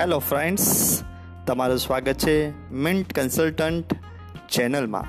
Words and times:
Hello 0.00 0.18
friends 0.18 1.02
તમારું 1.46 1.78
સ્વાગત 1.78 2.12
છે 2.12 2.34
મિન્ટ 2.72 3.12
કન્સલ્ટન્ટ 3.18 3.92
ચેનલમાં. 4.48 5.04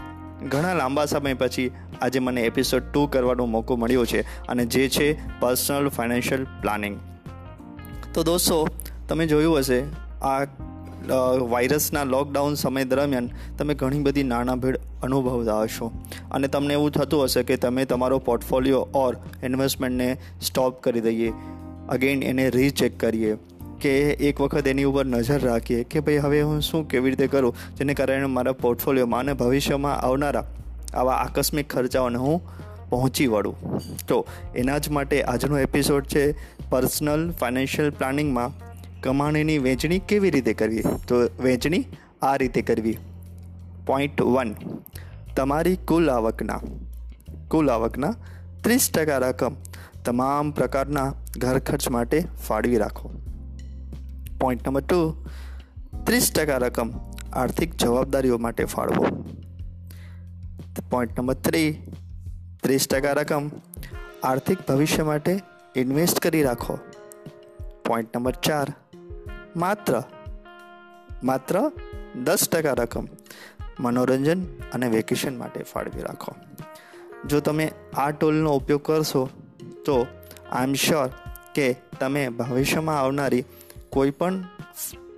ઘણા 0.49 0.73
લાંબા 0.73 1.05
સમય 1.05 1.33
પછી 1.33 1.71
આજે 2.01 2.19
મને 2.19 2.41
એપિસોડ 2.41 2.83
ટુ 2.93 3.07
કરવાનો 3.07 3.45
મોકો 3.45 3.75
મળ્યો 3.75 4.05
છે 4.05 4.21
અને 4.47 4.65
જે 4.65 4.89
છે 4.89 5.39
પર્સનલ 5.39 5.89
ફાઇનાન્શિયલ 5.89 6.43
પ્લાનિંગ 6.43 6.99
તો 8.13 8.23
દોસ્તો, 8.23 8.67
તમે 9.07 9.27
જોયું 9.27 9.57
હશે, 9.57 9.83
આ 10.21 10.43
વાયરસના 11.49 12.03
લોકડાઉન 12.03 12.53
સમય 12.53 12.83
દરમિયાન 12.83 13.29
તમે 13.57 13.73
ઘણી 13.73 13.99
બધી 13.99 14.23
નાણાભીડ 14.23 14.79
અનુભવતા 15.03 15.61
હશો. 15.61 15.91
અને 16.31 16.47
તમને 16.47 16.73
એવું 16.73 16.91
થતું 16.91 17.23
હશે 17.23 17.43
કે 17.43 17.57
તમે 17.57 17.85
તમારો 17.85 18.19
પોર્ટફોલિયો 18.19 18.79
ઓર 18.79 19.17
ઇન્વેસ્ટમેન્ટને 19.43 20.17
સ્ટોપ 20.41 20.81
કરી 20.81 21.01
દઈએ. 21.01 21.33
અગેન 21.89 22.23
એને 22.23 22.49
રીચેક 22.49 22.99
કરીએ. 22.99 23.37
કે 23.81 23.91
એક 24.27 24.41
વખત 24.41 24.67
એની 24.67 24.83
ઉપર 24.83 25.05
નજર 25.05 25.39
રાખીએ 25.39 25.83
કે 25.83 25.99
ભાઈ 25.99 26.17
હવે 26.17 26.41
હું 26.41 26.61
શું 26.61 26.87
કેવી 26.87 27.09
રીતે 27.09 27.27
કરું? 27.27 27.55
જેને 27.77 27.93
કારણે 27.93 28.25
મારા 28.25 28.51
પોર્ટફોલિયોમાં 28.51 29.19
અને 29.19 29.33
ભવિષ્યમાં 29.33 29.97
આવનારા 29.97 30.45
આવા 30.93 31.13
આકસ્મિક 31.13 31.73
ખર્ચાઓને 31.73 32.17
હું 32.17 32.41
પહોંચી 32.89 33.27
વળું. 33.27 33.55
તો 34.07 34.25
એના 34.55 34.77
જ 34.77 34.89
માટે 34.89 35.23
આજનો 35.23 35.59
એપિસોડ 35.59 36.05
છે 36.05 36.23
પર્સનલ 36.69 37.31
ફાઇનાન્શિયલ 37.31 37.89
પ્લાનિંગમાં 37.89 38.51
કમાણીની 39.01 39.57
વહેંચણી 39.57 39.99
કેવી 39.99 40.31
રીતે 40.31 40.53
કરવી? 40.53 40.83
તો 41.07 41.15
વહેંચણી 41.43 41.85
આ 42.21 42.35
રીતે 42.35 42.61
કરવી. 42.61 42.97
પોઈન્ટ 43.85 44.21
વન 44.21 44.55
તમારી 45.35 45.75
કુલ 45.75 46.09
આવકના 46.09 46.59
કુલ 47.47 47.69
આવકના 47.69 48.15
ત્રીસ 48.63 48.89
ટકા 48.91 49.17
રકમ 49.17 49.55
તમામ 50.05 50.51
પ્રકારના 50.51 51.13
ઘર 51.37 51.59
ખર્ચ 51.59 51.89
માટે 51.89 52.23
ફાળવી 52.47 52.77
રાખો. 52.77 53.11
પોઈન્ટ 54.41 54.67
નંબર 54.67 54.81
ટુ 54.81 54.99
ત્રીસ 56.05 56.31
ટકા 56.31 56.57
રકમ 56.57 56.89
આર્થિક 57.33 57.75
જવાબદારીઓ 57.75 58.37
માટે 58.37 58.65
ફાળવો. 58.65 59.05
પોઈન્ટ 60.89 61.19
નંબર 61.19 61.33
થ્રી 61.33 61.69
ત્રીસ 62.63 62.87
ટકા 62.87 63.11
રકમ 63.11 63.49
આર્થિક 64.23 64.59
ભવિષ્ય 64.67 65.03
માટે 65.03 65.39
ઇન્વેસ્ટ 65.75 66.19
કરી 66.19 66.43
રાખો. 66.43 66.77
પોઈન્ટ 67.87 68.17
નંબર 68.17 68.31
ચાર, 68.31 68.67
માત્ર 69.55 70.03
માત્ર 71.23 71.71
દસ 72.23 72.47
ટકા 72.51 72.73
રકમ 72.73 73.07
મનોરંજન 73.79 74.45
અને 74.73 74.87
વેકેશન 74.87 75.37
માટે 75.37 75.63
ફાળવી 75.63 76.01
રાખો. 76.01 76.35
જો 77.29 77.39
તમે 77.39 77.71
આ 77.93 78.11
ટોલનો 78.11 78.55
ઉપયોગ 78.55 78.83
કરશો, 78.83 79.29
તો 79.85 79.95
આઈ 80.51 80.63
એમ 80.63 80.73
શ્યોર 80.73 81.09
કે 81.55 81.75
તમે 81.99 82.29
ભવિષ્યમાં 82.29 82.99
આવનારી 82.99 83.43
કોઈ 83.97 84.11
પણ 84.11 84.43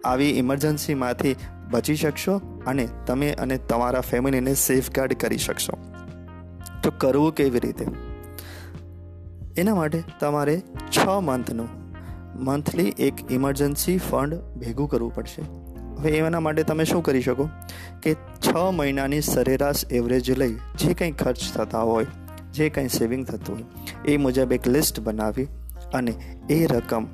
આવી 0.05 0.30
ઇમરજન્સીમાંથી 0.30 1.35
બચી 1.72 1.95
શકશો 1.95 2.41
અને 2.67 2.88
તમે 3.08 3.31
અને 3.31 3.58
તમારા 3.58 4.02
ફેમિલીને 4.02 4.53
સેફગાર્ડ 4.53 5.13
કરી 5.13 5.38
શકશો. 5.38 5.73
તો 6.83 6.91
કરવું 6.97 7.36
કેવી 7.36 7.59
રીતે? 7.59 7.86
એના 9.58 9.75
માટે 9.75 10.03
તમારે 10.19 10.61
છ 10.97 11.08
મંથનું 11.08 11.67
મંથલી 12.36 12.94
એક 12.99 13.31
ઇમરજન્સી 13.31 13.97
ફંડ 13.97 14.36
ભેગું 14.36 14.89
કરવું 14.89 15.16
પડશે. 15.16 15.41
હવે 15.99 16.11
એના 16.11 16.39
માટે 16.39 16.64
તમે 16.64 16.83
શું 16.83 17.03
કરી 17.03 17.21
શકો? 17.21 17.49
કે 18.03 18.14
છ 18.14 18.55
મહિનાની 18.55 19.21
સરેરાશ 19.21 19.86
એવરેજ 19.91 20.39
લઈ 20.39 20.58
જે 20.77 20.93
કંઈ 20.93 21.11
ખર્ચ 21.11 21.39
થતા 21.53 21.80
હોય, 21.80 22.05
જે 22.53 22.69
કંઈ 22.69 22.88
સેવિંગ 22.88 23.25
થતું 23.25 23.55
હોય, 23.55 23.64
એ 24.11 24.17
મુજબ 24.17 24.53
એક 24.53 24.67
લિસ્ટ 24.67 24.99
બનાવી 24.99 25.47
અને 25.93 26.11
એ 26.49 26.66
રકમ 26.66 27.08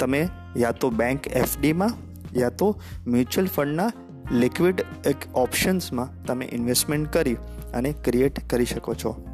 તમે 0.00 0.28
યા 0.56 0.70
તો 0.70 0.90
બેંક 0.90 1.26
એફડીમાં 1.26 1.90
યા 2.38 2.48
તો 2.48 2.80
મ્યુચ્યુઅલ 3.06 3.48
ફંડના 3.48 3.92
લિક્વિડ 4.32 4.84
એક 5.06 5.16
ઓપ્શન્સમાં 5.34 6.24
તમે 6.24 6.48
ઇન્વેસ્ટમેન્ટ 6.52 7.12
કરી 7.12 7.36
અને 7.74 7.94
ક્રિએટ 8.04 8.50
કરી 8.50 8.64
શકો 8.64 8.94
છો. 8.94 9.26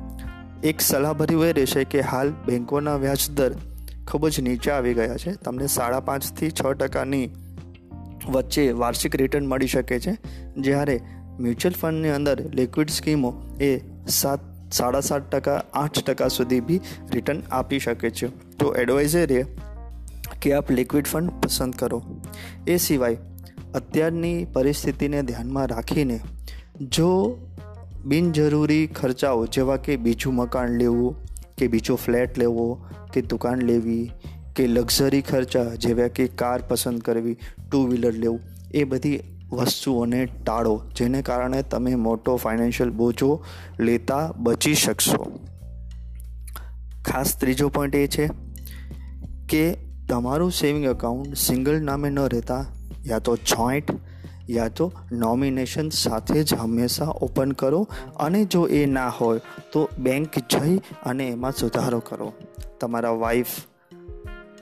એક 0.64 0.80
સલાહભર્યું 0.80 1.46
એ 1.46 1.52
રહેશે 1.52 1.84
કે 1.84 2.00
હાલ 2.00 2.30
બેંકોના 2.30 2.96
વ્યાજ 2.96 3.30
દર 3.30 3.54
ખૂબ 4.06 4.28
જ 4.28 4.40
નીચે 4.40 4.70
આવી 4.70 4.94
ગયા 4.94 5.16
છે. 5.16 5.32
તમને 5.32 5.66
સાડા 5.66 6.00
પાંચથી 6.00 6.50
છ 6.50 6.62
ટકાની 6.62 7.30
વચ્ચે 8.30 8.72
વાર્ષિક 8.72 9.16
રિટર્ન 9.16 9.46
મળી 9.46 9.66
શકે 9.66 10.00
છે. 10.00 10.16
જ્યારે 10.56 11.00
મ્યુચ્યુઅલ 11.40 11.80
ફંડની 11.80 12.08
અંદર 12.08 12.50
લિક્વિડ 12.54 12.90
સ્કીમો 12.90 13.42
એ 13.60 13.80
સાત, 14.08 14.72
સાડા 14.72 15.00
સાત 15.00 15.30
ટકા, 15.30 15.64
આઠ 15.74 15.98
ટકા 15.98 16.28
સુધી 16.28 16.60
બી 16.60 16.80
રિટર્ન 17.12 17.42
આપી 17.50 17.78
શકે 17.78 18.10
છે. 18.10 18.26
તો 18.58 18.74
એડવાઇઝરે 18.74 19.46
કે 20.42 20.52
આપ 20.52 20.70
લિક્વિડ 20.70 21.06
ફંડ 21.06 21.30
પસંદ 21.30 21.74
કરો. 21.74 22.02
એ 22.66 22.76
સિવાય, 22.76 23.16
અત્યારની 23.74 24.44
પરિસ્થિતિને 24.44 25.22
ધ્યાનમાં 25.22 25.66
રાખીને 25.66 26.20
જો 26.80 27.38
બિનજરૂરી 28.04 28.86
ખર્ચાઓ, 28.86 29.46
જેવા 29.46 29.76
કે 29.76 29.96
બીજું 29.96 30.34
મકાન 30.34 30.68
લેવું, 30.68 31.16
કે 31.58 31.66
બીજો 31.66 31.94
ફ્લેટ 31.94 32.38
લેવો, 32.38 32.84
કે 33.12 33.22
દુકાન 33.22 33.60
લેવી, 33.60 34.10
કે 34.56 34.66
લક્ઝરી 34.66 35.22
ખર્ચા, 35.22 35.64
જેવા 35.64 36.08
કે 36.08 36.26
કાર 36.26 36.62
પસંદ 36.68 37.00
કરવી 37.00 37.34
ટુ 37.70 37.86
વ્હીલર 37.86 38.12
લેવું, 38.12 38.40
એ 38.74 38.84
બધી 38.84 39.20
વસ્તુઓને 39.52 40.26
ટાળો, 40.26 40.82
જેને 40.96 41.22
કારણે 41.22 41.62
તમે 41.62 41.94
મોટો 41.94 42.36
ફાઇનાન્શિયલ 42.36 42.90
બોજો 42.90 43.44
લેતા 43.80 44.32
બચી 44.36 44.74
શકશો. 44.74 45.38
ખાસ 47.04 47.40
ત્રીજો 47.40 47.68
પોઈન્ટ 47.68 47.94
એ 47.94 48.06
છે 48.06 48.30
કે 49.48 49.91
તમારું 50.12 50.50
સેવિંગ 50.52 50.84
એકાઉન્ટ 50.84 51.36
સિંગલ 51.36 51.76
નામે 51.80 52.10
ન 52.10 52.18
રહેતા, 52.18 52.66
યા 53.06 53.18
તો 53.18 53.36
જોઈન્ટ, 53.36 53.92
યા 54.50 54.68
તો 54.68 54.92
નોમિનેશન 55.12 55.88
સાથે 55.88 56.44
જ 56.44 56.54
હંમેશા 56.54 57.04
ઓપન 57.04 57.52
કરો 57.52 57.88
અને 58.16 58.44
જો 58.44 58.66
એ 58.66 58.86
ના 58.86 59.08
હોય 59.08 59.40
તો 59.72 59.88
બેંક 59.98 60.38
જઈ 60.38 60.76
અને 61.06 61.28
એમાં 61.28 61.52
સુધારો 61.52 62.00
કરો. 62.00 62.32
તમારા 62.80 63.10
વાઈફ, 63.10 63.48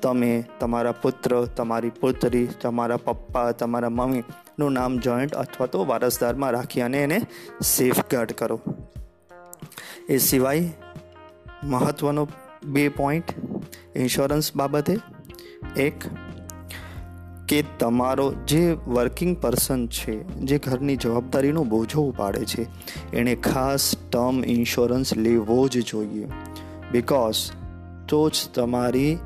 તમે, 0.03 0.45
તમારા 0.61 0.93
પુત્ર, 0.93 1.45
તમારી 1.45 1.91
પુત્રી, 1.91 2.49
તમારા 2.63 2.97
પપ્પા, 2.97 3.53
તમારા 3.53 3.89
મમ્મીનું 3.89 4.73
નામ 4.73 4.99
જોઈન્ટ 4.99 5.35
અથવા 5.35 5.67
તો 5.67 5.85
વારસદારમાં 5.85 6.51
રાખી 6.51 6.81
અને 6.81 7.03
એને 7.03 7.23
સેફગાર્ડ 7.63 8.33
કરો. 8.33 8.61
એ 10.09 10.19
સિવાય 10.19 10.73
મહત્ત્વનો 11.65 12.29
બે 12.65 12.89
પોઈન્ટ, 12.89 13.25
ઇન્સ્યોરન્સ 13.97 14.57
બાબતે 14.57 15.01
એક, 15.77 16.05
કે 17.49 17.65
તમારો 17.79 18.33
જે 18.33 18.77
વર્કિંગ 18.87 19.37
પર્સન 19.37 19.87
છે, 19.87 20.29
જે 20.39 20.59
ઘરની 20.59 20.97
જવાબદારીનો 20.97 21.65
બોજો 21.65 22.03
ઉપાડે 22.03 22.45
છે 22.45 22.67
એણે 23.13 23.37
ખાસ 23.37 23.95
ટર્મ 24.11 24.45
ઇન્સ્યોરન્સ 24.45 25.17
લેવો 25.17 25.69
જ 25.69 25.87
જોઈએ. 25.87 26.27
બિકોઝ 26.93 27.35
તો 28.09 28.29
જ 28.29 28.33
તમારી 28.55 29.19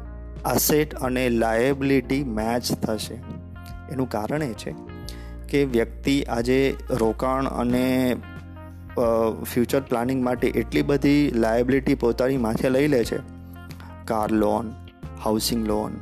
અસેટ 0.44 0.94
અને 0.94 1.28
લાયબિલિટી 1.28 2.24
મેચ 2.24 2.72
થશે. 2.72 3.14
એનું 3.92 4.08
કારણ 4.08 4.42
એ 4.42 4.52
છે 4.52 4.74
કે 5.48 5.64
વ્યક્તિ 5.64 6.22
આજે 6.22 6.76
રોકાણ 6.90 7.44
અને 7.44 8.16
ફ્યુચર 9.44 9.80
પ્લાનિંગ 9.80 10.24
માટે 10.24 10.48
એટલી 10.48 10.82
બધી 10.82 11.30
લાયબિલિટી 11.30 11.94
પોતાની 11.94 12.36
માથે 12.36 12.68
લઈ 12.68 12.88
લે 12.88 13.04
છે. 13.04 13.18
Car 14.04 14.32
loan 14.32 14.72
housing 15.24 15.66
loan 15.66 15.92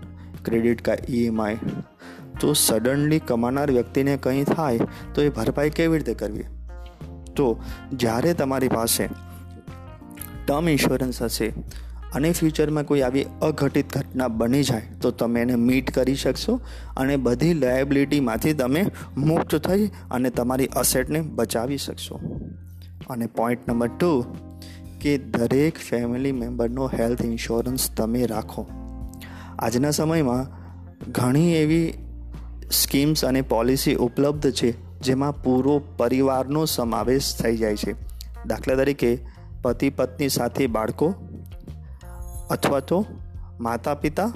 credit 0.44 0.82
card 0.82 1.10
EMI 1.10 1.56
તો 2.40 2.52
સડનલી 2.52 3.18
કમાનાર 3.18 3.70
વ્યક્તિને 3.70 4.16
કંઈ 4.16 4.44
થાય 4.44 4.80
તો 5.14 5.22
એ 5.22 5.28
ભરપાઈ 5.28 5.70
કેવી 5.70 5.98
રીતે 5.98 6.14
કરવી? 6.14 6.44
તો 7.36 7.60
જ્યારે 7.92 8.34
તમારી 8.34 8.68
પાસે 8.68 9.06
ટર્મ 10.46 10.68
ઇન્સ્યોરન્સ 10.68 11.22
હશે 11.22 11.52
અને 12.14 12.30
ફ્યુચરમાં 12.32 12.84
કોઈ 12.84 13.00
આવી 13.00 13.26
અઘટિત 13.42 13.98
ઘટના 13.98 14.28
બની 14.28 14.62
જાય, 14.62 14.82
તો 15.02 15.10
તમે 15.10 15.40
એને 15.40 15.54
મીટ 15.54 15.90
કરી 15.90 16.14
શકશો 16.14 16.60
અને 16.96 17.16
બધી 17.16 17.54
લાયબિલિટીમાંથી 17.54 18.52
તમે 18.52 18.86
મુક્ત 19.16 19.56
થઈ 19.56 19.86
અને 20.10 20.30
તમારી 20.30 20.66
અસેટને 20.66 21.20
બચાવી 21.20 21.78
શકશો. 21.78 22.20
અને 23.10 23.26
પોઈન્ટ 23.26 23.68
નંબર 23.68 23.88
ટુ 23.88 24.22
કે 25.00 25.18
દરેક 25.18 25.78
ફેમિલી 25.90 26.32
મેમ્બરનો 26.32 26.86
હેલ્થ 26.86 27.24
ઇન્સ્યોરન્સ 27.24 27.90
તમે 27.96 28.26
રાખો. 28.26 28.66
આજના 29.58 29.90
સમયમાં 29.90 30.46
ઘણી 31.12 31.54
એવી 31.54 31.94
સ્કીમ્સ 32.70 33.24
અને 33.24 33.42
પોલિસી 33.42 33.94
ઉપલબ્ધ 33.94 34.50
છે, 34.50 35.00
જેમાં 35.00 35.42
પૂરો 35.42 35.82
પરિવારનો 35.96 36.64
સમાવેશ 36.64 37.36
થઈ 37.42 37.56
જાય 37.56 37.76
છે. 37.76 37.94
દાખલા 38.46 38.74
તરીકે, 38.74 39.18
પતિ 39.62 39.90
પત્ની 39.90 40.28
સાથે 40.28 40.66
બાળકો 40.66 41.14
અથવા 42.50 42.80
તો 42.80 43.06
માતા 43.60 43.94
પિતા 43.94 44.32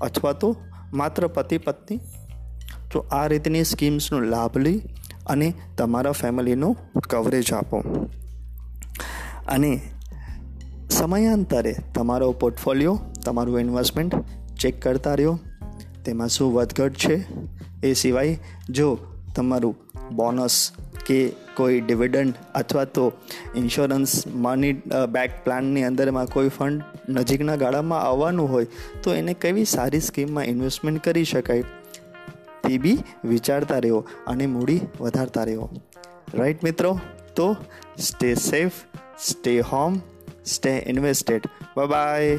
અથવા 0.00 0.32
તો 0.32 0.56
માત્ર 0.94 1.26
પતિ 1.26 1.58
પત્ની. 1.58 2.00
તો 2.90 2.98
આ 2.98 3.26
રીતની 3.26 3.64
સ્કીમ્સનો 3.64 4.20
લાભ 4.20 4.58
લઈ 4.58 4.82
અને 5.26 5.54
તમારા 5.78 6.12
ફેમિલીનું 6.12 6.76
કવરેજ 7.00 7.52
આપો. 7.52 7.82
અને 9.48 9.80
સમયાંતરે 10.90 11.74
તમારો 11.94 12.32
પોર્ટફોલિયો 12.32 13.00
તમારું 13.24 13.60
ઇન્વેસ્ટમેન્ટ 13.60 14.14
ચેક 14.60 14.82
કરતા 14.82 15.14
રહ્યો. 15.14 15.38
તેમાં 16.04 16.28
શું 16.28 16.52
વધઘટ 16.52 16.94
છે? 16.94 17.24
એ 17.82 17.92
સિવાય 17.92 18.38
જો 18.70 18.98
તમારું 19.36 19.76
બોનસ 20.16 20.70
કે 21.06 21.32
કોઈ 21.56 21.80
ડિવિડન્ડ 21.80 22.34
અથવા 22.54 22.84
તો 22.84 23.12
ઇન્સ્યોરન્સ 23.56 24.26
મની 24.26 24.72
બેક 25.08 25.30
પ્લાનની 25.44 25.84
અંદરમાં 25.84 26.26
કોઈ 26.26 26.48
ફંડ 26.48 26.82
નજીકના 27.08 27.56
ગાળામાં 27.56 28.02
આવવાનું 28.02 28.50
હોય, 28.50 28.66
તો 29.02 29.14
એને 29.14 29.34
કેવી 29.34 29.64
સારી 29.64 30.00
સ્કીમમાં 30.00 30.44
ઇન્વેસ્ટમેન્ટ 30.44 31.04
કરી 31.04 31.24
શકાય? 31.24 31.62
તે 32.64 32.78
બી 32.78 32.98
વિચારતા 33.24 33.78
રહ્યો 33.78 34.06
અને 34.26 34.46
મૂડી 34.46 34.80
વધારતા 35.00 35.44
રહ્યો. 35.44 35.70
રાઈટ 36.34 36.64
મિત્રો? 36.64 37.00
તો 37.36 37.56
stay 37.98 38.34
safe 38.34 38.72
stay 39.24 39.60
home 39.60 40.00
stay 40.46 40.84
invested 40.86 41.42
bye 41.76 42.38